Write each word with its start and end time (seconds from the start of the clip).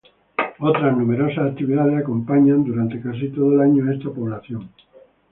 Otras 0.57 0.97
numerosas 0.97 1.51
actividades 1.51 1.95
acompañan 1.95 2.63
durante 2.63 2.99
casi 2.99 3.29
todo 3.29 3.53
el 3.53 3.61
año 3.61 3.87
a 3.87 3.93
esta 3.93 4.09
población. 4.09 4.67